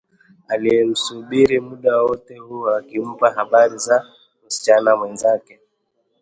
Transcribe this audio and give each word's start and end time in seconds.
aliyemsubiri 0.47 1.59
muda 1.59 1.95
wote 2.01 2.37
huo 2.37 2.69
akimpa 2.75 3.31
habari 3.31 3.77
za 3.77 4.05
msichana 4.47 4.95
mwenzake 4.97 5.59